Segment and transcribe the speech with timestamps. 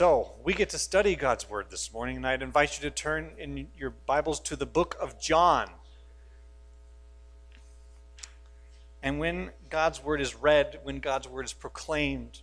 [0.00, 3.32] So, we get to study God's Word this morning, and I'd invite you to turn
[3.36, 5.68] in your Bibles to the book of John.
[9.02, 12.40] And when God's Word is read, when God's Word is proclaimed,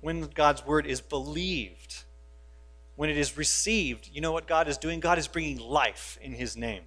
[0.00, 2.04] when God's Word is believed,
[2.96, 5.00] when it is received, you know what God is doing?
[5.00, 6.84] God is bringing life in His name.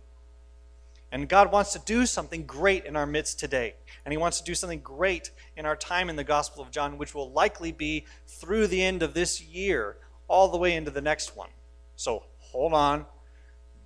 [1.14, 3.76] And God wants to do something great in our midst today.
[4.04, 6.98] And He wants to do something great in our time in the Gospel of John,
[6.98, 11.02] which will likely be through the end of this year, all the way into the
[11.02, 11.50] next one.
[11.96, 13.06] So hold on,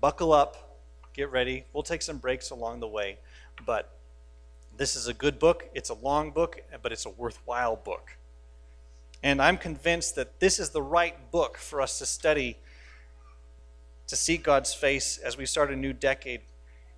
[0.00, 0.78] buckle up,
[1.12, 1.66] get ready.
[1.74, 3.18] We'll take some breaks along the way.
[3.66, 3.90] But
[4.78, 5.68] this is a good book.
[5.74, 8.16] It's a long book, but it's a worthwhile book.
[9.22, 12.56] And I'm convinced that this is the right book for us to study,
[14.06, 16.40] to seek God's face as we start a new decade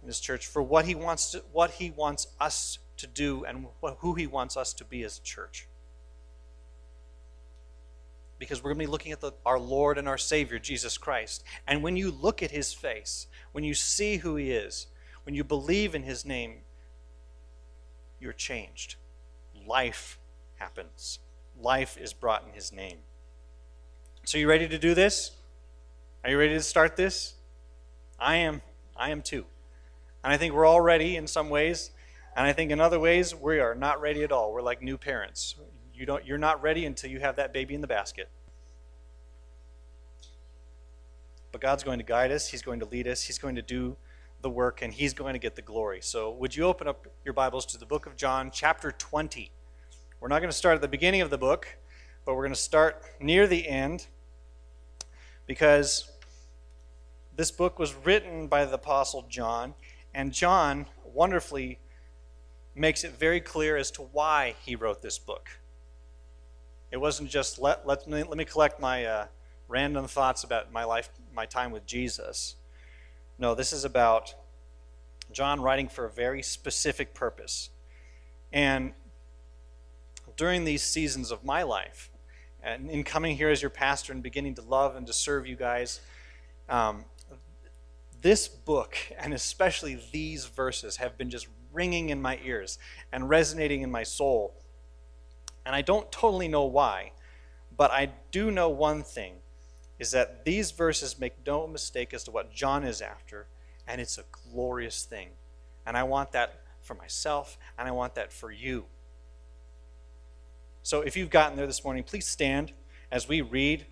[0.02, 3.66] in this church for what he wants to, what he wants us to do and
[3.98, 5.66] who he wants us to be as a church.
[8.38, 11.45] Because we're going to be looking at the, our Lord and our Savior, Jesus Christ.
[11.66, 14.87] And when you look at his face, when you see who he is,
[15.24, 16.62] when you believe in his name,
[18.18, 18.96] you're changed.
[19.66, 20.18] Life
[20.57, 21.18] happens.
[21.60, 22.98] Life is brought in his name.
[24.24, 25.32] So, you ready to do this?
[26.23, 27.35] Are you ready to start this?
[28.18, 28.60] I am.
[28.96, 29.46] I am too.
[30.23, 31.90] And I think we're all ready in some ways.
[32.37, 34.52] And I think in other ways, we are not ready at all.
[34.52, 35.57] We're like new parents.
[35.95, 38.29] You don't, you're not ready until you have that baby in the basket.
[41.52, 43.96] But God's going to guide us, He's going to lead us, He's going to do
[44.41, 46.01] the work, and He's going to get the glory.
[46.01, 49.51] So, would you open up your Bibles to the book of John, chapter 20?
[50.21, 51.76] We're not going to start at the beginning of the book,
[52.24, 54.07] but we're going to start near the end
[55.46, 56.10] because
[57.37, 59.74] this book was written by the Apostle John.
[60.15, 61.79] And John wonderfully
[62.75, 65.49] makes it very clear as to why he wrote this book.
[66.91, 69.27] It wasn't just let, let, me, let me collect my uh,
[69.69, 72.56] random thoughts about my life, my time with Jesus.
[73.38, 74.34] No, this is about
[75.32, 77.70] John writing for a very specific purpose.
[78.53, 78.93] And
[80.37, 82.10] during these seasons of my life,
[82.62, 85.56] and in coming here as your pastor and beginning to love and to serve you
[85.56, 86.00] guys,
[86.69, 87.04] um,
[88.22, 92.78] this book, and especially these verses, have been just ringing in my ears
[93.12, 94.54] and resonating in my soul.
[95.64, 97.12] And I don't totally know why,
[97.76, 99.34] but I do know one thing
[99.98, 103.47] is that these verses make no mistake as to what John is after,
[103.86, 105.28] and it's a glorious thing.
[105.87, 108.87] And I want that for myself, and I want that for you.
[110.82, 112.72] So if you've gotten there this morning, please stand
[113.12, 113.87] as we read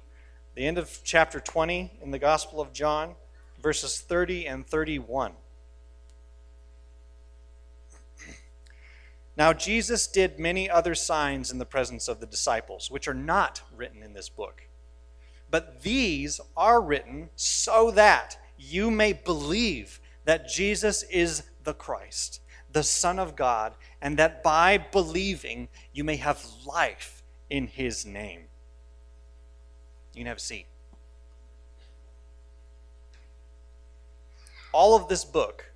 [0.55, 3.15] the end of chapter 20 in the Gospel of John
[3.63, 5.33] verses 30 and 31.
[9.37, 13.63] Now, Jesus did many other signs in the presence of the disciples, which are not
[13.77, 14.63] written in this book.
[15.49, 22.41] But these are written so that you may believe that Jesus is the Christ,
[22.73, 28.43] the Son of God, and that by believing you may have life in his name.
[30.15, 30.67] You can have a seat.
[34.73, 35.73] All of this book,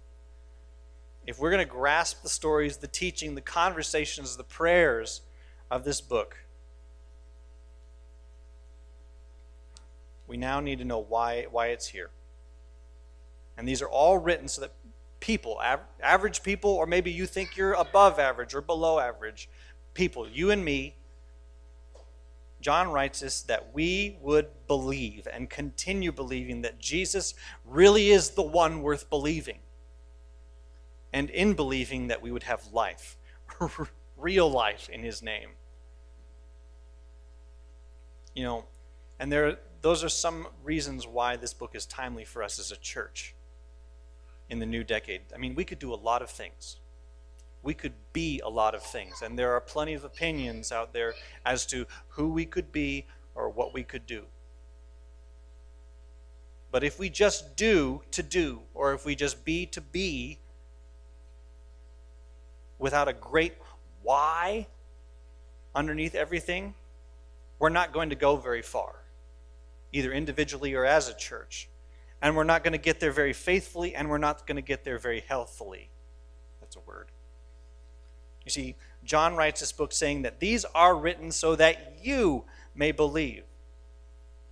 [1.26, 5.22] if we're going to grasp the stories, the teaching, the conversations, the prayers
[5.70, 6.36] of this book,
[10.26, 12.10] we now need to know why, why it's here.
[13.56, 14.72] And these are all written so that
[15.20, 15.60] people,
[16.02, 19.48] average people, or maybe you think you're above average or below average
[19.94, 20.96] people, you and me,
[22.62, 27.34] John writes us that we would believe and continue believing that Jesus
[27.64, 29.58] really is the one worth believing.
[31.12, 33.18] And in believing that we would have life,
[34.16, 35.50] real life in his name.
[38.34, 38.64] You know,
[39.18, 42.76] and there those are some reasons why this book is timely for us as a
[42.76, 43.34] church
[44.48, 45.22] in the new decade.
[45.34, 46.76] I mean, we could do a lot of things
[47.62, 49.22] we could be a lot of things.
[49.22, 51.14] And there are plenty of opinions out there
[51.44, 54.24] as to who we could be or what we could do.
[56.72, 60.38] But if we just do to do, or if we just be to be,
[62.78, 63.54] without a great
[64.02, 64.66] why
[65.74, 66.74] underneath everything,
[67.58, 68.96] we're not going to go very far,
[69.92, 71.68] either individually or as a church.
[72.20, 74.82] And we're not going to get there very faithfully, and we're not going to get
[74.82, 75.90] there very healthfully.
[76.60, 77.11] That's a word.
[78.44, 82.44] You see, John writes this book saying that these are written so that you
[82.74, 83.44] may believe.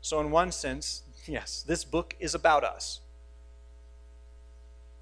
[0.01, 3.01] So, in one sense, yes, this book is about us.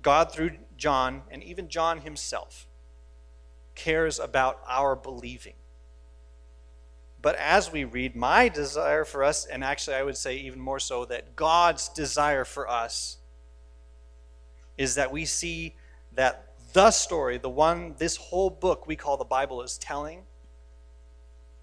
[0.02, 2.66] God, through John, and even John himself,
[3.74, 5.54] cares about our believing.
[7.20, 10.78] But as we read, my desire for us, and actually I would say even more
[10.78, 13.18] so, that God's desire for us
[14.76, 15.74] is that we see
[16.12, 20.22] that the story, the one this whole book we call the Bible is telling,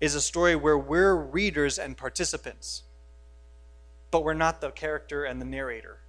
[0.02, 2.84] is a story where we're readers and participants,
[4.12, 6.00] but we're not the character and the narrator.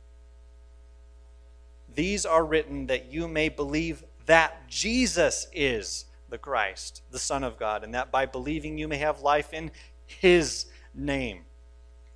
[1.95, 7.59] These are written that you may believe that Jesus is the Christ, the Son of
[7.59, 9.71] God, and that by believing you may have life in
[10.05, 11.43] His name.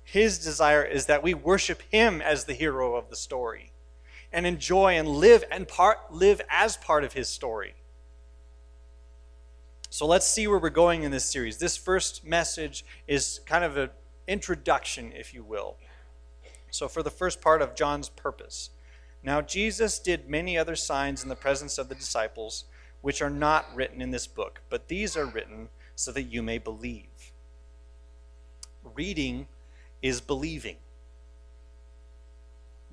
[0.03, 3.70] His desire is that we worship Him as the hero of the story
[4.31, 7.73] and enjoy and live and part, live as part of His story.
[9.89, 11.57] So let's see where we're going in this series.
[11.57, 13.89] This first message is kind of an
[14.27, 15.75] introduction, if you will.
[16.69, 18.69] So, for the first part of John's purpose.
[19.21, 22.63] Now, Jesus did many other signs in the presence of the disciples
[23.01, 26.57] which are not written in this book, but these are written so that you may
[26.57, 27.33] believe.
[28.83, 29.47] Reading
[30.01, 30.77] is believing.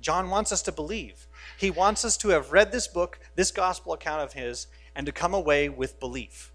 [0.01, 1.27] John wants us to believe.
[1.57, 5.11] He wants us to have read this book, this gospel account of his, and to
[5.11, 6.51] come away with belief.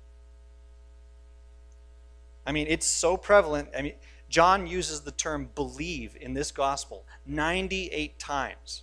[2.46, 3.70] I mean, it's so prevalent.
[3.76, 3.94] I mean,
[4.28, 8.82] John uses the term believe in this gospel 98 times,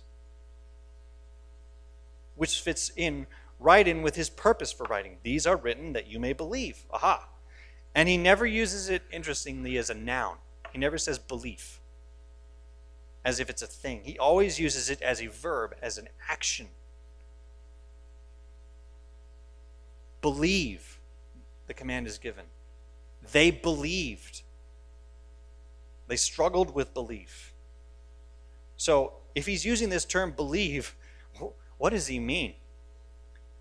[2.34, 3.26] which fits in
[3.60, 5.18] right in with his purpose for writing.
[5.22, 6.84] These are written that you may believe.
[6.90, 7.28] Aha.
[7.94, 10.36] And he never uses it, interestingly, as a noun.
[10.72, 11.81] He never says belief
[13.24, 14.02] as if it's a thing.
[14.04, 16.68] He always uses it as a verb, as an action.
[20.20, 20.98] Believe,
[21.66, 22.44] the command is given.
[23.32, 24.42] They believed.
[26.08, 27.52] They struggled with belief.
[28.76, 30.94] So, if he's using this term believe,
[31.78, 32.54] what does he mean?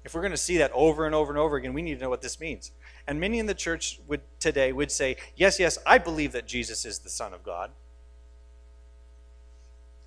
[0.03, 2.01] If we're going to see that over and over and over again, we need to
[2.01, 2.71] know what this means.
[3.07, 6.85] And many in the church would today would say, "Yes, yes, I believe that Jesus
[6.85, 7.71] is the Son of God."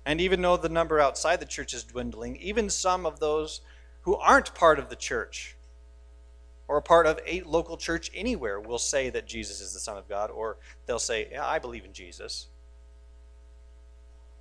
[0.05, 3.61] And even though the number outside the church is dwindling, even some of those
[4.01, 5.55] who aren't part of the church
[6.67, 9.97] or a part of a local church anywhere will say that Jesus is the Son
[9.97, 12.47] of God, or they'll say, Yeah, I believe in Jesus.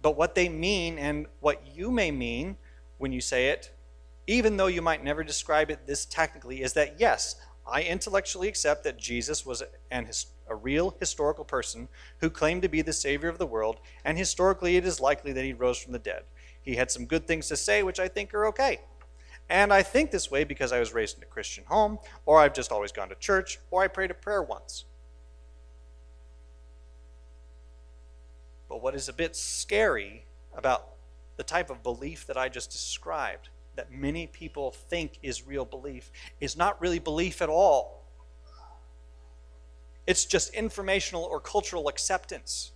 [0.03, 2.57] But what they mean and what you may mean
[2.99, 3.75] when you say it
[4.27, 8.85] even though you might never describe it this technically, is that yes, I intellectually accept
[8.85, 10.09] that Jesus was an,
[10.49, 11.89] a real historical person
[12.21, 15.45] who claimed to be the Savior of the world, and historically it is likely that
[15.45, 16.23] he rose from the dead.
[16.61, 18.81] He had some good things to say, which I think are okay.
[19.49, 22.55] And I think this way because I was raised in a Christian home, or I've
[22.55, 24.85] just always gone to church, or I prayed a prayer once.
[28.69, 30.25] But what is a bit scary
[30.57, 30.89] about
[31.37, 36.11] the type of belief that I just described that many people think is real belief
[36.41, 38.04] is not really belief at all.
[40.07, 42.73] It's just informational or cultural acceptance.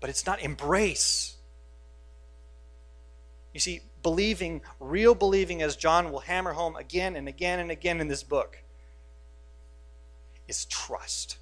[0.00, 1.36] But it's not embrace.
[3.54, 8.00] You see, believing, real believing, as John will hammer home again and again and again
[8.00, 8.62] in this book,
[10.46, 11.38] is trust.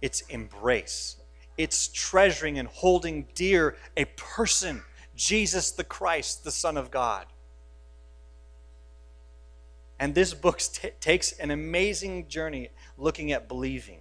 [0.00, 1.16] It's embrace.
[1.56, 4.82] It's treasuring and holding dear a person
[5.14, 7.26] Jesus the Christ, the Son of God.
[9.98, 12.70] And this book t- takes an amazing journey
[13.00, 14.00] looking at believing.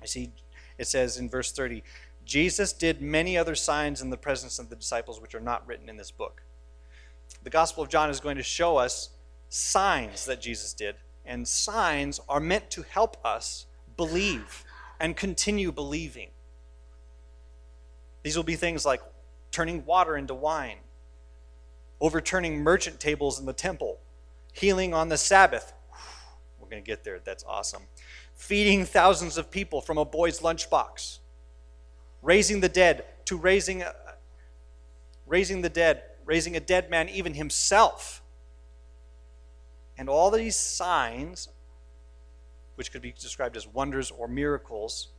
[0.00, 0.32] You see,
[0.78, 1.82] it says in verse 30
[2.24, 5.88] Jesus did many other signs in the presence of the disciples which are not written
[5.88, 6.42] in this book.
[7.44, 9.10] The Gospel of John is going to show us
[9.48, 14.64] signs that Jesus did, and signs are meant to help us believe
[14.98, 16.30] and continue believing.
[18.24, 19.00] These will be things like
[19.52, 20.78] turning water into wine,
[22.00, 24.00] overturning merchant tables in the temple,
[24.52, 25.72] healing on the Sabbath.
[26.66, 27.20] We're going to get there.
[27.24, 27.82] That's awesome.
[28.34, 31.20] Feeding thousands of people from a boy's lunchbox,
[32.22, 33.94] raising the dead to raising, a,
[35.26, 38.20] raising the dead, raising a dead man, even himself.
[39.96, 41.48] And all these signs,
[42.74, 45.10] which could be described as wonders or miracles,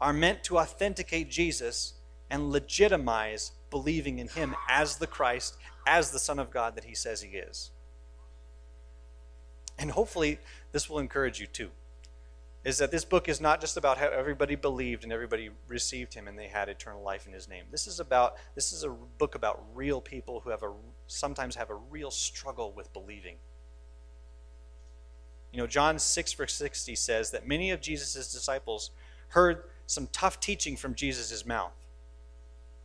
[0.00, 1.94] are meant to authenticate Jesus
[2.30, 6.96] and legitimize believing in him as the Christ, as the Son of God that he
[6.96, 7.70] says he is.
[9.78, 10.38] And hopefully,
[10.72, 11.70] this will encourage you too.
[12.64, 16.26] Is that this book is not just about how everybody believed and everybody received him
[16.26, 17.64] and they had eternal life in his name.
[17.70, 20.72] This is about this is a book about real people who have a
[21.06, 23.36] sometimes have a real struggle with believing.
[25.52, 28.90] You know, John 6 verse 60 says that many of Jesus' disciples
[29.28, 31.72] heard some tough teaching from Jesus' mouth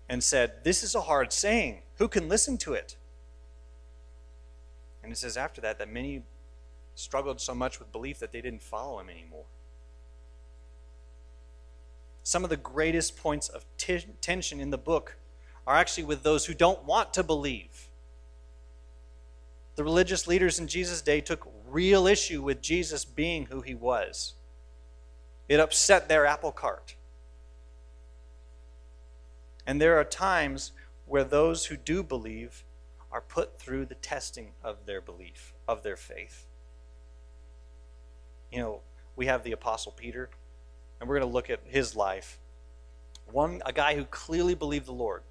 [0.07, 1.81] and said, This is a hard saying.
[1.97, 2.95] Who can listen to it?
[5.03, 6.23] And it says after that that many
[6.95, 9.45] struggled so much with belief that they didn't follow him anymore.
[12.23, 15.17] Some of the greatest points of t- tension in the book
[15.67, 17.89] are actually with those who don't want to believe.
[19.75, 24.33] The religious leaders in Jesus' day took real issue with Jesus being who he was.
[25.49, 26.95] It upset their apple cart.
[29.65, 30.71] And there are times
[31.05, 32.63] where those who do believe
[33.11, 36.45] are put through the testing of their belief, of their faith.
[38.53, 38.81] You know,
[39.15, 40.29] we have the Apostle Peter,
[40.99, 42.39] and we're going to look at his life.
[43.31, 45.23] One, a guy who clearly believed the Lord.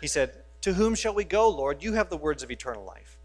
[0.00, 1.80] He said, To whom shall we go, Lord?
[1.84, 3.18] You have the words of eternal life.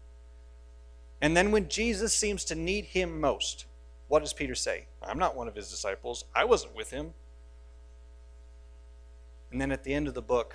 [1.20, 3.66] And then when Jesus seems to need him most,
[4.06, 4.86] what does Peter say?
[5.02, 6.24] I'm not one of his disciples.
[6.32, 7.12] I wasn't with him.
[9.50, 10.54] And then at the end of the book,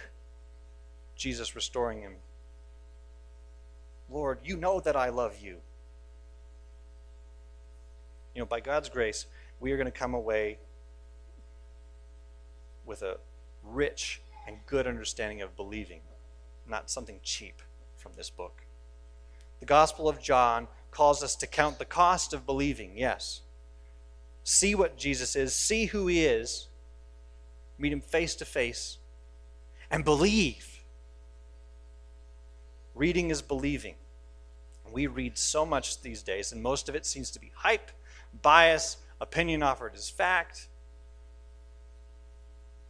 [1.18, 2.16] Jesus restoring him.
[4.10, 5.58] Lord, you know that I love you.
[8.36, 9.26] You know, by God's grace,
[9.62, 10.60] we are going to come away
[12.86, 13.18] with a
[13.64, 16.02] rich and good understanding of believing,
[16.68, 17.62] not something cheap
[17.96, 18.64] from this book.
[19.62, 23.42] The Gospel of John calls us to count the cost of believing, yes.
[24.44, 26.68] See what Jesus is, see who he is,
[27.78, 28.98] meet him face to face,
[29.90, 30.84] and believe.
[32.94, 33.96] Reading is believing.
[34.92, 37.92] We read so much these days, and most of it seems to be hype,
[38.42, 40.68] bias, opinion offered as fact,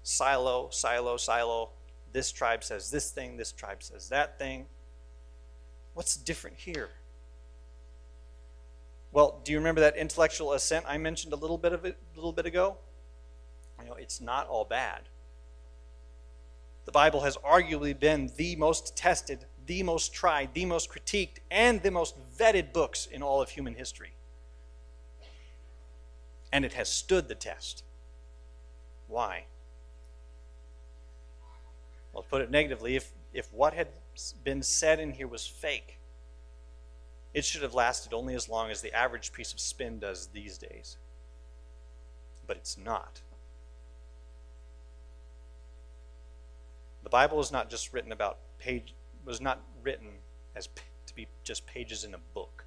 [0.04, 1.72] silo, silo, silo.
[2.12, 4.68] This tribe says this thing, this tribe says that thing.
[5.94, 6.90] What's different here?
[9.12, 12.16] Well, do you remember that intellectual assent I mentioned a little bit of it a
[12.16, 12.78] little bit ago?
[13.80, 15.04] You know, it's not all bad.
[16.86, 21.82] The Bible has arguably been the most tested, the most tried, the most critiqued, and
[21.82, 24.15] the most vetted books in all of human history.
[26.56, 27.84] And it has stood the test.
[29.10, 29.44] Why?
[32.14, 33.90] Well, to put it negatively, if, if what had
[34.46, 36.00] been said in here was fake,
[37.34, 40.58] it should have lasted only as long as the average piece of spin does these
[40.58, 40.96] days.
[42.48, 43.20] But it's not.
[47.04, 48.94] The Bible is not just written about page
[49.26, 50.08] was not written
[50.56, 50.70] as
[51.08, 52.65] to be just pages in a book.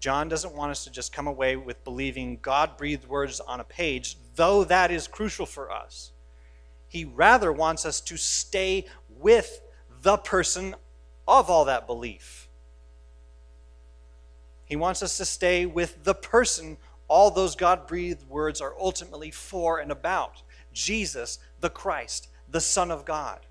[0.00, 3.64] John doesn't want us to just come away with believing God breathed words on a
[3.64, 6.12] page, though that is crucial for us.
[6.88, 9.62] He rather wants us to stay with
[10.02, 10.74] the person
[11.26, 12.48] of all that belief.
[14.64, 16.76] He wants us to stay with the person
[17.08, 22.90] all those God breathed words are ultimately for and about Jesus, the Christ, the Son
[22.90, 23.45] of God.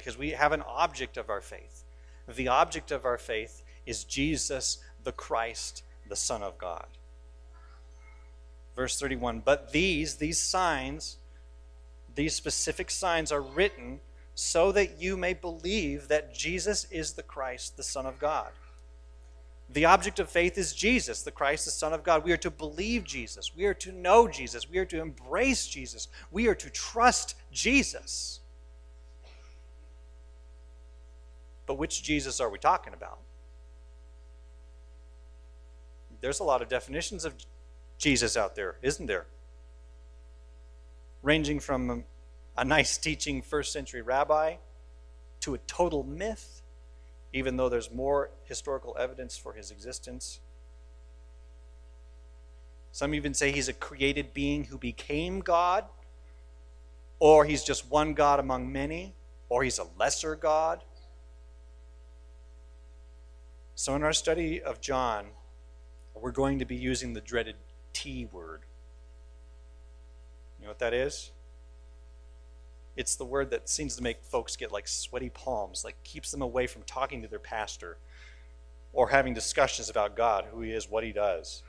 [0.00, 1.84] Because we have an object of our faith.
[2.26, 6.86] The object of our faith is Jesus, the Christ, the Son of God.
[8.74, 11.18] Verse 31 But these, these signs,
[12.14, 14.00] these specific signs are written
[14.34, 18.52] so that you may believe that Jesus is the Christ, the Son of God.
[19.68, 22.24] The object of faith is Jesus, the Christ, the Son of God.
[22.24, 23.54] We are to believe Jesus.
[23.54, 24.68] We are to know Jesus.
[24.68, 26.08] We are to embrace Jesus.
[26.30, 28.39] We are to trust Jesus.
[31.70, 33.20] But which Jesus are we talking about?
[36.20, 37.36] There's a lot of definitions of
[37.96, 39.26] Jesus out there, isn't there?
[41.22, 42.02] Ranging from
[42.56, 44.56] a nice teaching first century rabbi
[45.42, 46.62] to a total myth
[47.32, 50.40] even though there's more historical evidence for his existence.
[52.90, 55.84] Some even say he's a created being who became God,
[57.20, 59.14] or he's just one God among many,
[59.48, 60.82] or he's a lesser God.
[63.80, 65.28] So, in our study of John,
[66.14, 67.56] we're going to be using the dreaded
[67.94, 68.60] T word.
[70.58, 71.30] You know what that is?
[72.94, 76.42] It's the word that seems to make folks get like sweaty palms, like keeps them
[76.42, 77.96] away from talking to their pastor
[78.92, 81.62] or having discussions about God, who He is, what He does.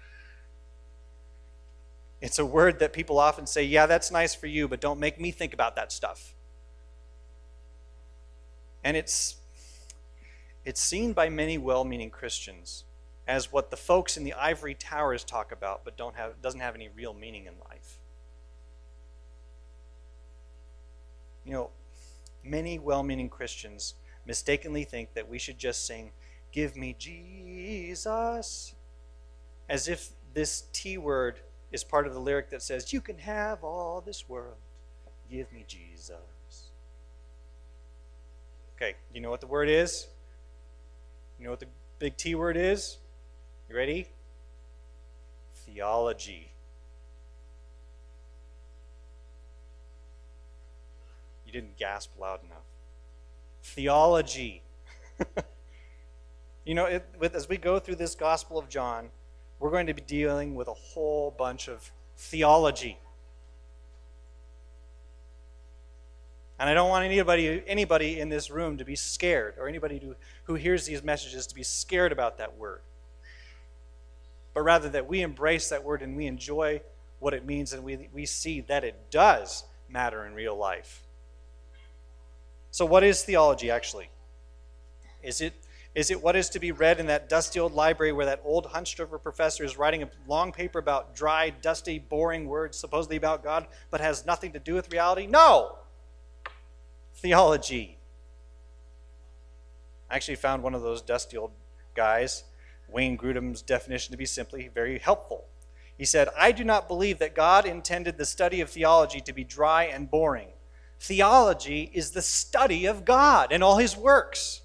[2.19, 5.17] It's a word that people often say, yeah, that's nice for you, but don't make
[5.17, 6.35] me think about that stuff.
[8.83, 9.37] And it's
[10.65, 12.85] it's seen by many well-meaning Christians
[13.27, 16.75] as what the folks in the ivory towers talk about, but don't have doesn't have
[16.75, 17.99] any real meaning in life.
[21.45, 21.69] You know,
[22.43, 26.11] many well meaning Christians mistakenly think that we should just sing,
[26.51, 28.75] Give me Jesus,
[29.69, 31.39] as if this T word
[31.71, 34.57] is part of the lyric that says, You can have all this world.
[35.29, 36.71] Give me Jesus.
[38.75, 40.07] Okay, you know what the word is?
[41.41, 41.67] You know what the
[41.97, 42.99] big T word is?
[43.67, 44.07] You ready?
[45.73, 46.51] theology.
[51.45, 52.63] You didn't gasp loud enough.
[53.63, 54.61] Theology.
[56.65, 59.09] you know, it, with, as we go through this Gospel of John,
[59.59, 62.97] we're going to be dealing with a whole bunch of theology.
[66.61, 70.15] And I don't want anybody, anybody in this room to be scared, or anybody to,
[70.51, 72.81] who hears these messages to be scared about that word.
[74.53, 76.81] But rather that we embrace that word and we enjoy
[77.19, 81.03] what it means and we, we see that it does matter in real life.
[82.71, 84.09] So, what is theology actually?
[85.21, 85.53] Is it,
[85.93, 88.67] is it what is to be read in that dusty old library where that old
[88.67, 93.43] hunched over professor is writing a long paper about dry, dusty, boring words supposedly about
[93.43, 95.27] God, but has nothing to do with reality?
[95.27, 95.77] No!
[97.21, 97.97] theology.
[100.11, 101.51] I actually found one of those dusty old
[101.95, 102.43] guys,
[102.89, 105.45] Wayne Grudem's definition to be simply very helpful.
[105.97, 109.45] He said, I do not believe that God intended the study of theology to be
[109.45, 110.49] dry and boring.
[110.99, 114.61] Theology is the study of God and all his works.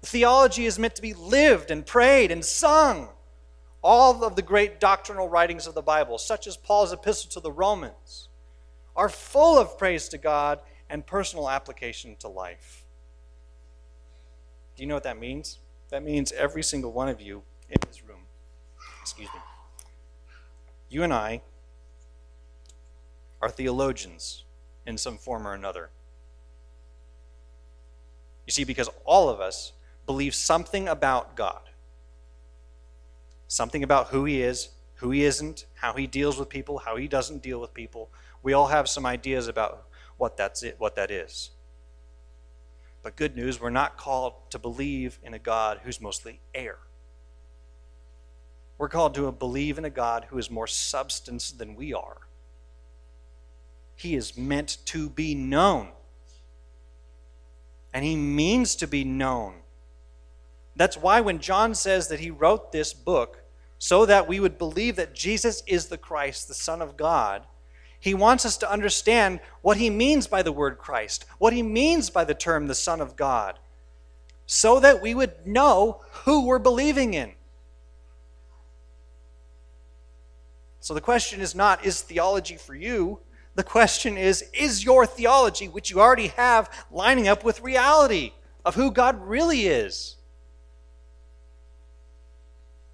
[0.00, 3.10] Theology is meant to be lived and prayed and sung.
[3.82, 7.52] All of the great doctrinal writings of the Bible, such as Paul's epistle to the
[7.52, 8.28] Romans,
[8.96, 12.81] are full of praise to God and personal application to life.
[14.76, 15.58] Do you know what that means?
[15.90, 18.20] That means every single one of you in this room,
[19.00, 19.40] excuse me,
[20.88, 21.42] you and I
[23.40, 24.44] are theologians
[24.86, 25.90] in some form or another.
[28.46, 29.72] You see, because all of us
[30.06, 31.62] believe something about God,
[33.48, 37.08] something about who He is, who He isn't, how He deals with people, how He
[37.08, 38.10] doesn't deal with people.
[38.42, 39.86] We all have some ideas about
[40.16, 41.51] what that's it, what that is.
[43.02, 46.78] But good news, we're not called to believe in a God who's mostly air.
[48.78, 52.18] We're called to believe in a God who is more substance than we are.
[53.94, 55.88] He is meant to be known.
[57.92, 59.54] And he means to be known.
[60.74, 63.42] That's why when John says that he wrote this book
[63.78, 67.46] so that we would believe that Jesus is the Christ, the Son of God,
[68.02, 72.10] he wants us to understand what he means by the word Christ, what he means
[72.10, 73.60] by the term the Son of God,
[74.44, 77.30] so that we would know who we're believing in.
[80.80, 83.20] So the question is not, is theology for you?
[83.54, 88.32] The question is, is your theology, which you already have, lining up with reality
[88.64, 90.16] of who God really is?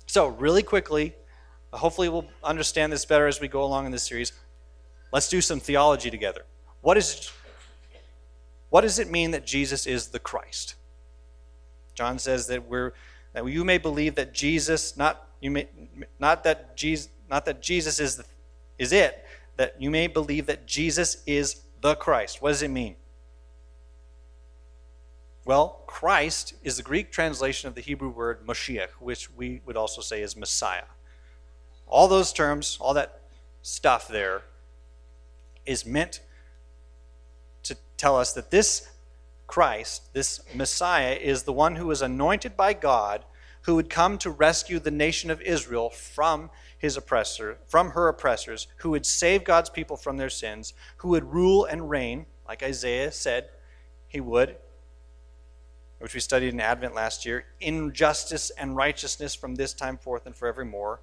[0.05, 1.14] So, really quickly,
[1.73, 4.33] hopefully, we'll understand this better as we go along in this series.
[5.12, 6.44] Let's do some theology together.
[6.81, 7.31] What, is,
[8.71, 10.75] what does it mean that Jesus is the Christ?
[11.94, 12.92] John says that we're
[13.33, 15.68] that you may believe that Jesus, not you may
[16.18, 18.25] not that Jesus, not that Jesus is the,
[18.79, 19.25] is it,
[19.57, 22.40] that you may believe that Jesus is the Christ.
[22.40, 22.97] What does it mean?
[25.44, 30.01] Well, Christ is the Greek translation of the Hebrew word Moshiach, which we would also
[30.01, 30.85] say is Messiah.
[31.87, 33.21] All those terms, all that
[33.62, 34.42] stuff there
[35.69, 36.21] is meant
[37.63, 38.89] to tell us that this
[39.47, 43.25] Christ, this Messiah, is the one who was anointed by God
[43.63, 48.67] who would come to rescue the nation of Israel from his oppressor, from her oppressors,
[48.77, 53.13] who would save God's people from their sins, who would rule and reign, like Isaiah
[53.13, 53.49] said
[54.07, 54.57] he would,
[55.99, 60.25] which we studied in Advent last year, in justice and righteousness from this time forth
[60.25, 61.01] and forevermore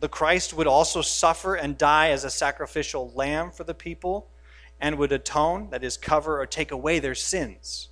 [0.00, 4.28] the Christ would also suffer and die as a sacrificial lamb for the people
[4.80, 7.88] and would atone, that is, cover or take away their sins.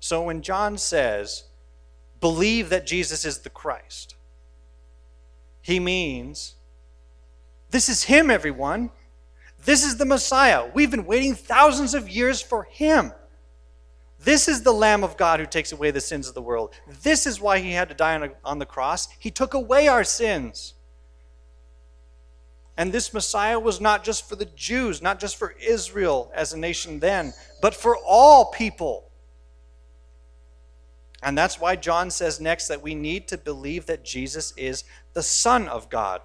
[0.00, 1.44] So when John says,
[2.20, 4.14] believe that Jesus is the Christ,
[5.60, 6.54] he means
[7.70, 8.90] this is him, everyone.
[9.64, 10.70] This is the Messiah.
[10.74, 13.12] We've been waiting thousands of years for him.
[14.24, 16.74] This is the Lamb of God who takes away the sins of the world.
[17.02, 19.08] This is why he had to die on, a, on the cross.
[19.18, 20.74] He took away our sins.
[22.76, 26.58] And this Messiah was not just for the Jews, not just for Israel as a
[26.58, 29.10] nation then, but for all people.
[31.22, 35.22] And that's why John says next that we need to believe that Jesus is the
[35.22, 36.22] Son of God.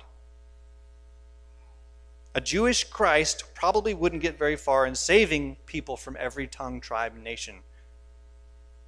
[2.34, 7.14] A Jewish Christ probably wouldn't get very far in saving people from every tongue, tribe,
[7.16, 7.56] and nation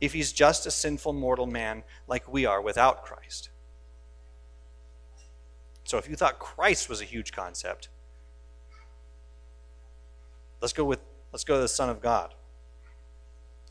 [0.02, 3.50] if he's just a sinful mortal man like we are without Christ.
[5.86, 7.88] So if you thought Christ was a huge concept,
[10.60, 11.00] let's go with
[11.32, 12.34] let's go to the Son of God.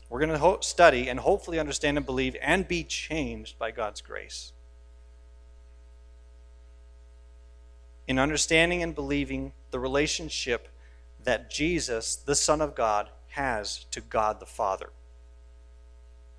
[0.09, 4.01] We're going to ho- study and hopefully understand and believe and be changed by God's
[4.01, 4.51] grace.
[8.11, 10.67] in understanding and believing the relationship
[11.23, 14.89] that Jesus, the Son of God, has to God the Father,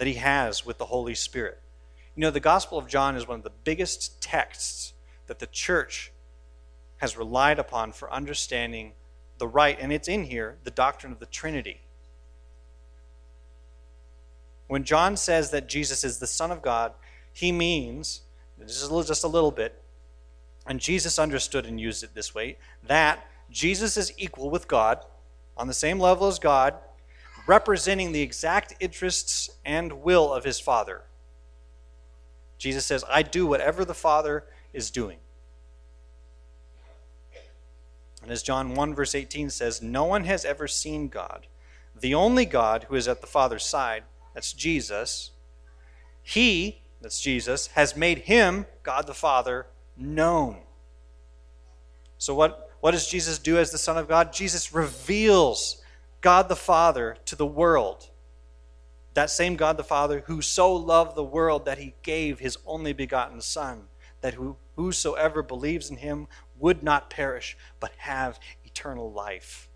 [0.02, 1.60] that he has with the Holy Spirit.
[2.16, 4.94] You know, the Gospel of John is one of the biggest texts
[5.28, 6.10] that the church
[6.96, 8.94] has relied upon for understanding
[9.38, 11.82] the right, and it's in here, the doctrine of the Trinity.
[14.66, 16.94] When John says that Jesus is the Son of God,
[17.32, 18.22] he means,
[18.58, 19.80] just a little bit,
[20.66, 24.98] and Jesus understood and used it this way, that Jesus is equal with God,
[25.56, 26.74] on the same level as God,
[27.46, 31.02] representing the exact interests and will of his Father.
[32.58, 35.18] Jesus says, I do whatever the Father is doing.
[38.22, 41.46] And as John 1, verse 18 says, No one has ever seen God.
[41.98, 45.32] The only God who is at the Father's side, that's Jesus,
[46.22, 50.58] he, that's Jesus, has made him, God the Father, known.
[52.18, 54.32] So, what, what does Jesus do as the Son of God?
[54.32, 55.81] Jesus reveals
[56.22, 58.08] God the Father to the world.
[59.14, 62.94] That same God the Father who so loved the world that he gave his only
[62.94, 63.82] begotten Son,
[64.22, 69.68] that who, whosoever believes in him would not perish, but have eternal life.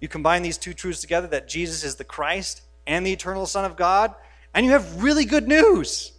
[0.00, 3.64] You combine these two truths together that Jesus is the Christ and the eternal Son
[3.64, 4.14] of God,
[4.52, 6.12] and you have really good news.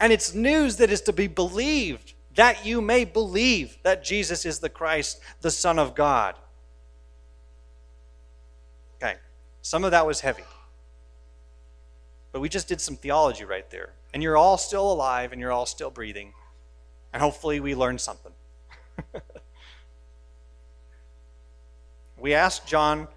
[0.00, 4.58] And it's news that is to be believed, that you may believe that Jesus is
[4.58, 6.34] the Christ, the Son of God.
[9.02, 9.16] Okay,
[9.62, 10.44] some of that was heavy.
[12.32, 13.90] But we just did some theology right there.
[14.12, 16.32] And you're all still alive and you're all still breathing.
[17.12, 18.32] And hopefully we learned something.
[22.18, 23.08] we asked John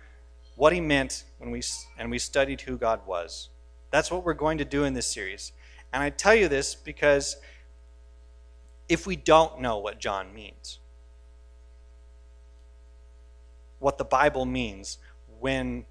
[0.56, 1.62] what he meant when we
[1.98, 3.50] and we studied who God was.
[3.91, 5.52] That's what we're going to do in this series.
[5.91, 7.38] And I tell you this because
[8.89, 10.80] if we don't know what John means,
[13.80, 14.98] what the Bible means
[15.43, 15.86] when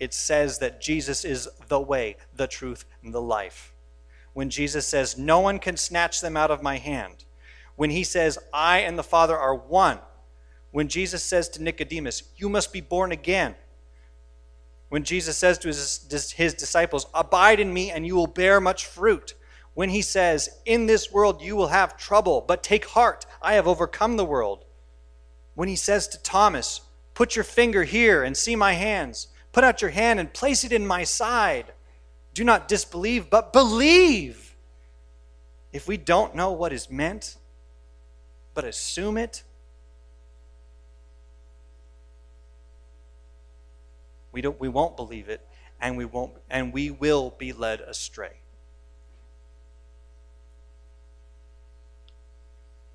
[0.00, 3.74] it says that Jesus is the way, the truth, and the life.
[4.32, 7.26] When Jesus says, No one can snatch them out of my hand.
[7.76, 9.98] When he says, I and the Father are one.
[10.70, 13.56] When Jesus says to Nicodemus, You must be born again.
[14.88, 18.86] When Jesus says to his, his disciples, Abide in me and you will bear much
[18.86, 19.34] fruit.
[19.74, 23.68] When he says, In this world you will have trouble, but take heart, I have
[23.68, 24.64] overcome the world.
[25.54, 26.80] When he says to Thomas,
[27.14, 30.72] Put your finger here and see my hands Put out your hand and place it
[30.72, 31.66] in my side.
[32.34, 34.56] Do not disbelieve, but believe.
[35.72, 37.36] If we don't know what is meant,
[38.52, 39.44] but assume it,
[44.32, 45.40] we, don't, we won't believe it
[45.80, 48.32] and we won't and we will be led astray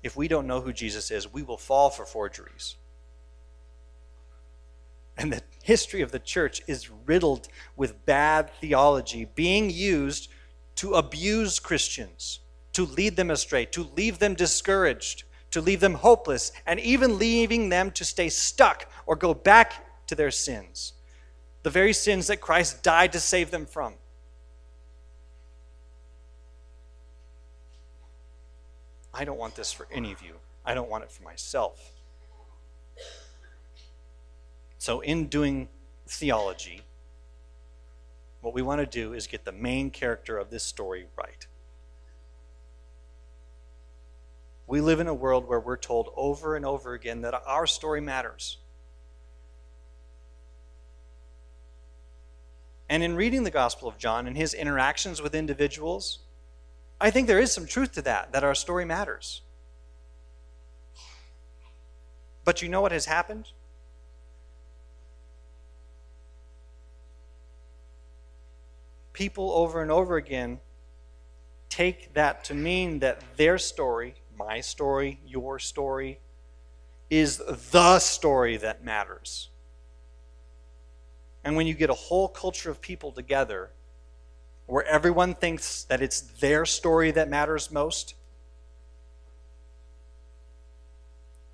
[0.02, 2.76] if we don't know who jesus is we will fall for forgeries
[5.20, 10.30] and the history of the church is riddled with bad theology being used
[10.76, 12.40] to abuse Christians,
[12.72, 17.68] to lead them astray, to leave them discouraged, to leave them hopeless, and even leaving
[17.68, 20.94] them to stay stuck or go back to their sins.
[21.64, 23.92] The very sins that Christ died to save them from.
[29.12, 30.36] I don't want this for any of you.
[30.64, 31.99] I don't want it for myself.
[34.80, 35.68] So, in doing
[36.08, 36.80] theology,
[38.40, 41.46] what we want to do is get the main character of this story right.
[44.66, 48.00] We live in a world where we're told over and over again that our story
[48.00, 48.56] matters.
[52.88, 56.20] And in reading the Gospel of John and his interactions with individuals,
[56.98, 59.42] I think there is some truth to that, that our story matters.
[62.46, 63.48] But you know what has happened?
[69.20, 70.58] People over and over again
[71.68, 76.18] take that to mean that their story, my story, your story,
[77.10, 77.36] is
[77.70, 79.50] the story that matters.
[81.44, 83.68] And when you get a whole culture of people together
[84.64, 88.14] where everyone thinks that it's their story that matters most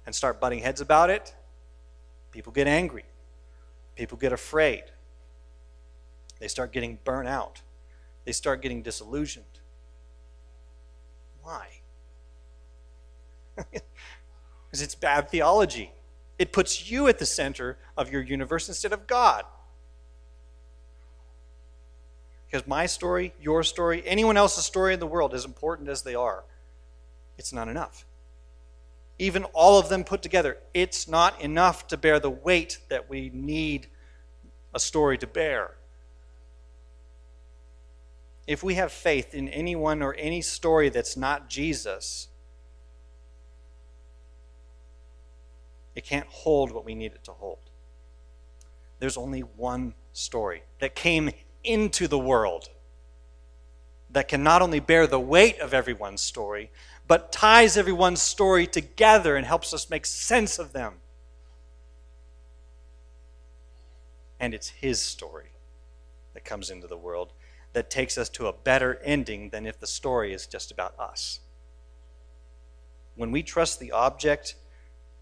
[0.07, 1.35] and start butting heads about it,
[2.31, 3.07] people get angry.
[3.97, 4.85] People get afraid.
[6.39, 7.63] They start getting burnt out.
[8.25, 9.45] They start getting disillusioned.
[11.43, 11.69] Why?
[14.67, 15.93] Because it's bad theology.
[16.39, 19.45] It puts you at the center of your universe instead of God.
[22.47, 26.15] Because my story, your story, anyone else's story in the world, as important as they
[26.15, 26.45] are,
[27.39, 28.05] it's not enough.
[29.19, 33.31] even all of them put together, it's not enough to bear the weight that we
[33.33, 33.87] need
[34.75, 35.75] a story to bear.
[38.47, 42.29] If we have faith in anyone or any story that's not Jesus,
[45.95, 47.59] it can't hold what we need it to hold.
[48.99, 51.31] There's only one story that came
[51.65, 52.69] into the world
[54.11, 56.71] that can not only bear the weight of everyone's story,
[57.09, 60.95] but ties everyone's story together and helps us make sense of them.
[64.39, 65.51] And it's his story
[66.35, 67.33] that comes into the world
[67.77, 71.41] that takes us to a better ending than if the story is just about us.
[73.17, 74.55] When we trust the object,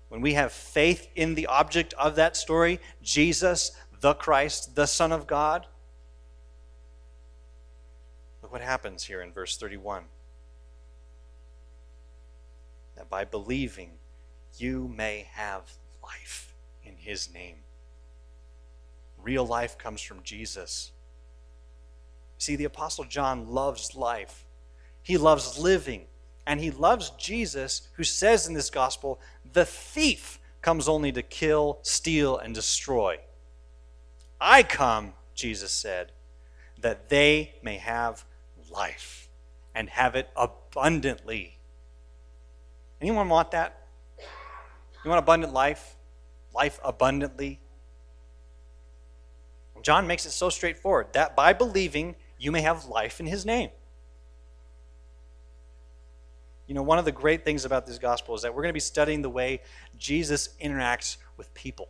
[0.08, 5.10] when we have faith in the object of that story, Jesus, the Christ, the Son
[5.10, 5.66] of God,
[8.40, 10.04] look what happens here in verse 31
[12.94, 13.90] that by believing
[14.58, 15.72] you may have
[16.04, 17.56] life in his name.
[19.20, 20.92] Real life comes from Jesus.
[22.44, 24.44] See, the Apostle John loves life,
[25.02, 26.02] he loves living,
[26.46, 29.18] and he loves Jesus, who says in this gospel,
[29.50, 33.16] the thief comes only to kill, steal, and destroy.
[34.38, 36.12] I come, Jesus said,
[36.82, 38.26] that they may have
[38.70, 39.30] life
[39.74, 41.56] and have it abundantly.
[43.00, 43.86] Anyone want that?
[45.02, 45.96] You want abundant life?
[46.54, 47.58] Life abundantly?
[49.80, 53.70] John makes it so straightforward that by believing, you may have life in his name.
[56.66, 58.74] You know, one of the great things about this gospel is that we're going to
[58.74, 59.60] be studying the way
[59.98, 61.88] Jesus interacts with people.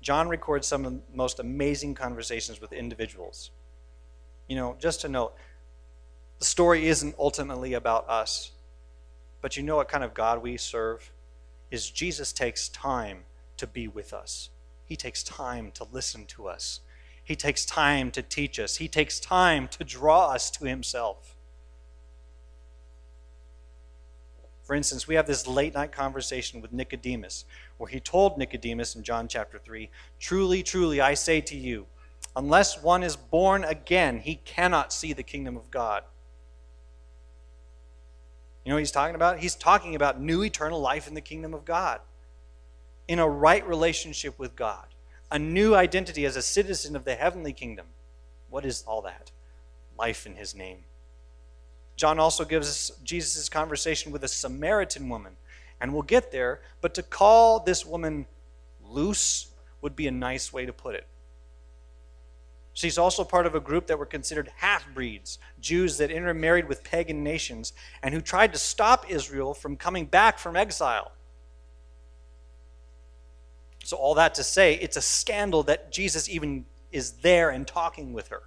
[0.00, 3.50] John records some of the most amazing conversations with individuals.
[4.48, 5.34] You know, just to note,
[6.38, 8.50] the story isn't ultimately about us,
[9.40, 11.10] but you know what kind of God we serve?
[11.70, 13.24] Is Jesus takes time
[13.56, 14.50] to be with us.
[14.84, 16.80] He takes time to listen to us.
[17.24, 18.76] He takes time to teach us.
[18.76, 21.34] He takes time to draw us to himself.
[24.62, 27.44] For instance, we have this late night conversation with Nicodemus,
[27.76, 31.86] where he told Nicodemus in John chapter 3 Truly, truly, I say to you,
[32.34, 36.02] unless one is born again, he cannot see the kingdom of God.
[38.64, 39.40] You know what he's talking about?
[39.40, 42.00] He's talking about new eternal life in the kingdom of God,
[43.06, 44.86] in a right relationship with God,
[45.30, 47.86] a new identity as a citizen of the heavenly kingdom.
[48.50, 49.30] What is all that?
[49.98, 50.84] Life in his name.
[51.96, 55.36] John also gives us Jesus' conversation with a Samaritan woman,
[55.80, 58.26] and we'll get there, but to call this woman
[58.84, 59.48] loose
[59.80, 61.06] would be a nice way to put it.
[62.72, 66.82] She's also part of a group that were considered half breeds, Jews that intermarried with
[66.82, 71.12] pagan nations, and who tried to stop Israel from coming back from exile.
[73.84, 78.12] So, all that to say, it's a scandal that Jesus even is there and talking
[78.12, 78.42] with her.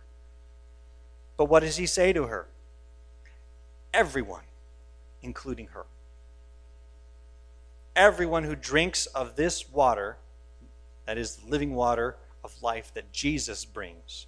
[1.38, 2.48] But what does he say to her?
[3.98, 4.44] everyone,
[5.24, 5.86] including her.
[7.96, 10.18] Everyone who drinks of this water,
[11.06, 14.28] that is the living water of life that Jesus brings.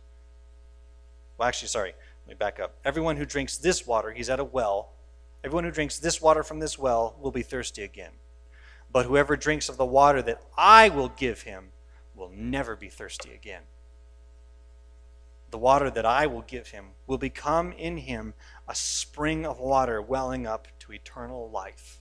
[1.38, 1.94] Well, actually, sorry,
[2.26, 2.74] let me back up.
[2.84, 4.94] Everyone who drinks this water, he's at a well.
[5.44, 8.12] Everyone who drinks this water from this well will be thirsty again.
[8.92, 11.70] But whoever drinks of the water that I will give him
[12.16, 13.64] will never be thirsty again
[15.52, 18.34] the water that I will give him will become in him
[18.68, 22.00] a spring of water welling up to eternal life.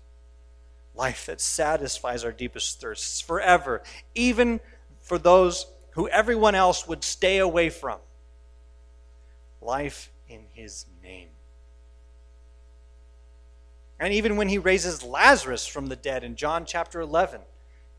[0.94, 3.82] Life that satisfies our deepest thirsts forever,
[4.14, 4.60] even
[5.00, 7.98] for those who everyone else would stay away from.
[9.60, 11.28] Life in his name.
[14.00, 17.40] And even when he raises Lazarus from the dead in John chapter 11,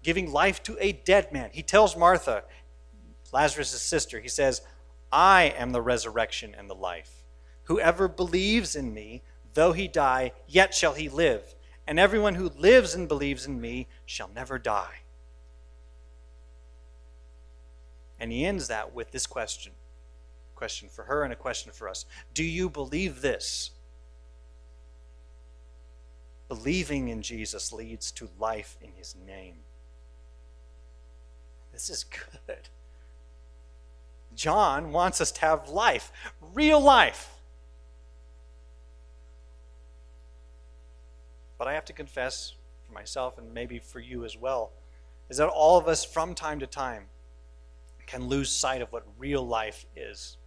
[0.02, 2.44] giving life to a dead man, he tells Martha,
[3.34, 4.62] Lazarus' sister, he says,
[5.12, 7.24] I am the resurrection and the life.
[7.64, 11.56] Whoever believes in me, though he die, yet shall he live.
[11.86, 15.00] And everyone who lives and believes in me shall never die.
[18.20, 19.74] And he ends that with this question
[20.56, 22.06] question for her and a question for us.
[22.34, 23.72] Do you believe this?
[26.50, 29.60] Believing in Jesus leads to life in his name.
[31.72, 32.68] This is good.
[34.36, 36.12] John wants us to have life,
[36.54, 37.36] real life.
[41.58, 42.54] But I have to confess
[42.88, 44.72] for myself and maybe for you as well,
[45.30, 47.04] is that all of us from time to time
[48.08, 50.38] can lose sight of what real life is.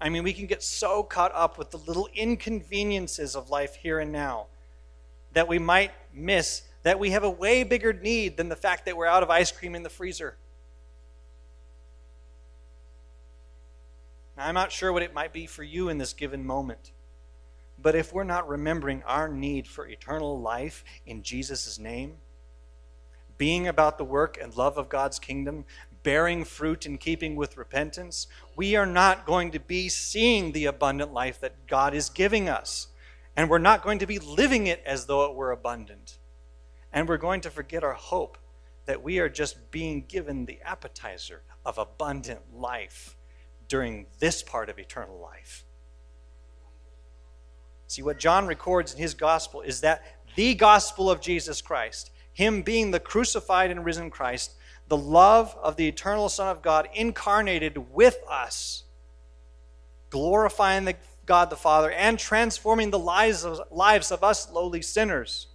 [0.00, 4.00] I mean, we can get so caught up with the little inconveniences of life here
[4.00, 4.46] and now
[5.32, 8.96] that we might miss that we have a way bigger need than the fact that
[8.96, 10.36] we're out of ice cream in the freezer.
[14.36, 16.92] Now, I'm not sure what it might be for you in this given moment.
[17.80, 22.16] But if we're not remembering our need for eternal life in Jesus' name,
[23.38, 25.64] being about the work and love of God's kingdom,
[26.02, 31.12] bearing fruit in keeping with repentance, we are not going to be seeing the abundant
[31.12, 32.88] life that God is giving us.
[33.36, 36.18] And we're not going to be living it as though it were abundant.
[36.92, 38.38] And we're going to forget our hope
[38.86, 43.16] that we are just being given the appetizer of abundant life
[43.68, 45.64] during this part of eternal life.
[47.86, 50.02] See, what John records in his gospel is that
[50.34, 54.54] the gospel of Jesus Christ, him being the crucified and risen Christ,
[54.88, 58.84] the love of the eternal Son of God incarnated with us,
[60.10, 65.46] glorifying the God the Father and transforming the lives of, lives of us lowly sinners,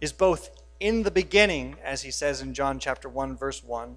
[0.00, 3.96] is both in the beginning, as he says in John chapter 1, verse 1,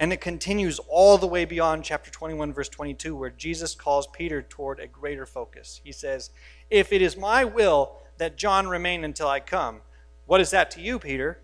[0.00, 4.42] and it continues all the way beyond chapter 21, verse 22, where Jesus calls Peter
[4.42, 5.80] toward a greater focus.
[5.82, 6.30] He says,
[6.70, 9.80] If it is my will that John remain until I come,
[10.26, 11.38] what is that to you, Peter?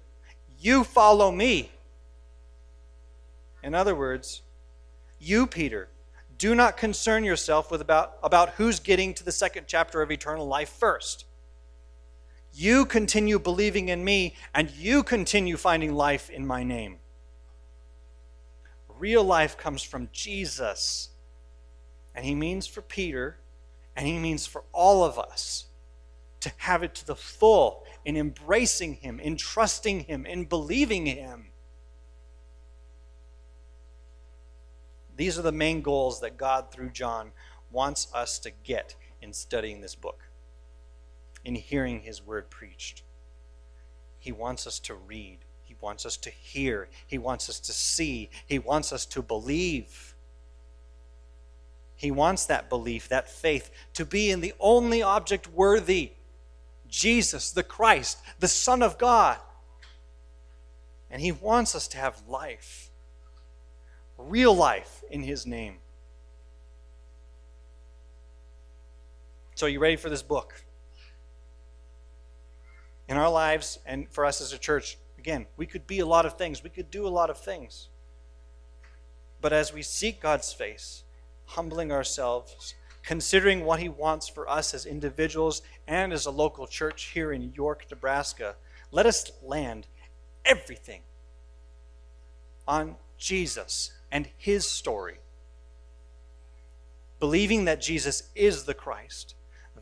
[0.59, 1.73] You follow me.
[3.63, 4.43] In other words,
[5.19, 5.89] you, Peter,
[6.39, 10.47] do not concern yourself with about, about who's getting to the second chapter of eternal
[10.47, 11.27] life first.
[12.53, 16.99] You continue believing in me, and you continue finding life in my name.
[18.99, 21.09] Real life comes from Jesus.
[22.15, 23.39] And he means for Peter,
[23.97, 25.67] and he means for all of us
[26.41, 31.47] to have it to the full in embracing him, in trusting him, in believing him.
[35.17, 37.33] These are the main goals that God, through John,
[37.71, 40.25] wants us to get in studying this book,
[41.45, 43.03] in hearing his word preached.
[44.19, 48.31] He wants us to read, he wants us to hear, He wants us to see,
[48.47, 50.15] He wants us to believe.
[51.97, 56.13] He wants that belief, that faith, to be in the only object worthy
[56.89, 59.39] Jesus, the Christ, the Son of God.
[61.11, 62.91] And He wants us to have life,
[64.19, 65.77] real life in His name.
[69.55, 70.65] So, are you ready for this book?
[73.09, 76.27] In our lives and for us as a church, Again, we could be a lot
[76.27, 77.89] of things, we could do a lot of things.
[79.41, 81.03] But as we seek God's face,
[81.47, 87.05] humbling ourselves, considering what He wants for us as individuals and as a local church
[87.15, 88.57] here in York, Nebraska,
[88.91, 89.87] let us land
[90.45, 91.01] everything
[92.69, 95.19] on Jesus and His story.
[97.21, 99.35] Believing that Jesus is the Christ,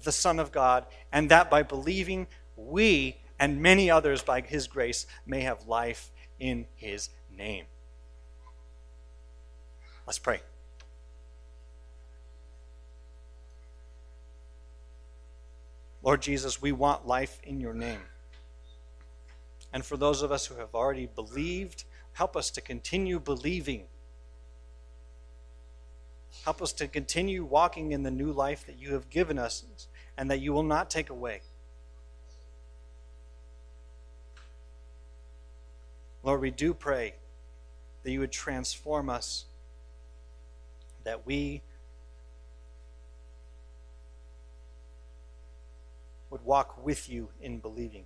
[0.03, 5.05] the Son of God, and that by believing we and many others by his grace
[5.27, 7.65] may have life in his name.
[10.07, 10.41] Let's pray.
[16.05, 18.03] Lord Jesus, we want life in your name.
[19.73, 23.87] And for those of us who have already believed, help us to continue believing.
[26.45, 29.65] Help us to continue walking in the new life that you have given us
[30.17, 31.43] and that you will not take away.
[36.25, 37.15] Lord, we do pray
[38.03, 39.45] that you would transform us,
[41.05, 41.63] that we
[46.31, 48.05] would walk with you in believing,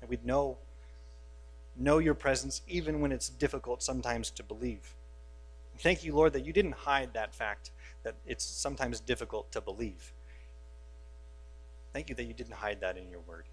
[0.00, 0.58] that we'd know,
[1.76, 4.94] know your presence even when it's difficult sometimes to believe.
[5.78, 7.70] Thank you, Lord, that you didn't hide that fact
[8.04, 10.12] that it's sometimes difficult to believe.
[11.92, 13.44] Thank you that you didn't hide that in your word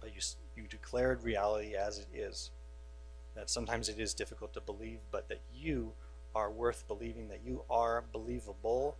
[0.00, 0.20] but you,
[0.56, 2.50] you declared reality as it is.
[3.34, 5.92] That sometimes it is difficult to believe, but that you
[6.34, 8.96] are worth believing, that you are believable,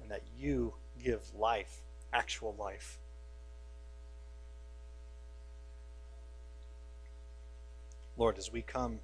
[0.00, 2.98] and that you give life, actual life.
[8.16, 9.00] Lord, as we come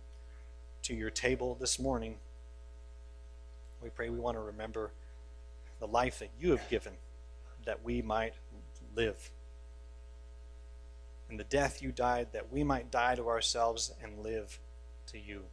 [0.83, 2.17] to your table this morning,
[3.83, 4.93] we pray we want to remember
[5.81, 6.95] the life that you have given
[7.65, 8.35] that we might
[8.95, 9.31] live
[11.29, 14.59] and the death you died that we might die to ourselves and live
[15.09, 15.45] to you.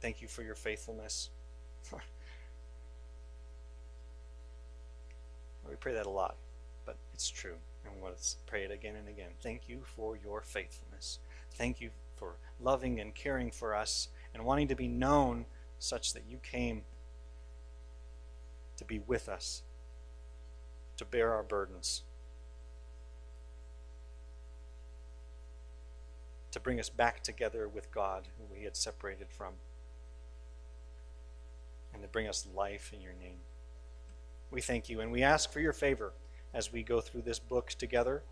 [0.00, 1.30] Thank you for your faithfulness.
[5.68, 6.36] we pray that a lot,
[6.84, 7.56] but it's true.
[7.84, 9.30] And let's pray it again and again.
[9.42, 11.18] Thank you for your faithfulness.
[11.52, 15.46] Thank you for loving and caring for us and wanting to be known
[15.78, 16.82] such that you came
[18.76, 19.62] to be with us,
[20.98, 22.02] to bear our burdens,
[26.50, 29.54] to bring us back together with God, who we had separated from,
[31.94, 33.38] and to bring us life in your name.
[34.50, 36.12] We thank you and we ask for your favor
[36.52, 38.22] as we go through this book together,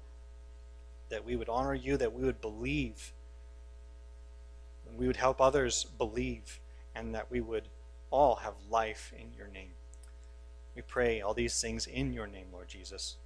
[1.08, 3.14] that we would honor you, that we would believe,
[4.96, 6.60] we would help others believe,
[6.94, 7.68] and that we would
[8.10, 9.72] all have life in your name.
[10.74, 13.16] We pray all these things in your name, Lord Jesus.